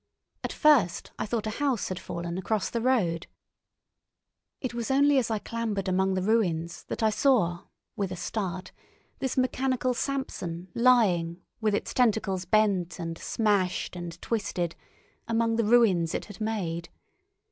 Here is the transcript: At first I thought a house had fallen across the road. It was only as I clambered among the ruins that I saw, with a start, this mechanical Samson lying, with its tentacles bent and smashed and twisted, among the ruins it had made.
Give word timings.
At 0.43 0.51
first 0.51 1.11
I 1.19 1.27
thought 1.27 1.45
a 1.45 1.51
house 1.61 1.89
had 1.89 1.99
fallen 1.99 2.39
across 2.39 2.71
the 2.71 2.81
road. 2.81 3.27
It 4.59 4.73
was 4.73 4.89
only 4.89 5.19
as 5.19 5.29
I 5.29 5.37
clambered 5.37 5.87
among 5.87 6.15
the 6.15 6.23
ruins 6.23 6.83
that 6.85 7.03
I 7.03 7.11
saw, 7.11 7.65
with 7.95 8.11
a 8.11 8.15
start, 8.15 8.71
this 9.19 9.37
mechanical 9.37 9.93
Samson 9.93 10.69
lying, 10.73 11.43
with 11.59 11.75
its 11.75 11.93
tentacles 11.93 12.45
bent 12.45 12.97
and 12.97 13.15
smashed 13.19 13.95
and 13.95 14.19
twisted, 14.23 14.75
among 15.27 15.57
the 15.57 15.65
ruins 15.65 16.15
it 16.15 16.25
had 16.25 16.41
made. 16.41 16.89